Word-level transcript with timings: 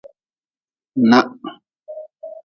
Nah. 1.09 1.25